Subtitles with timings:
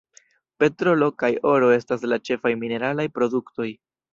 [0.63, 3.71] Petrolo kaj oro estas la ĉefaj mineralaj produktoj.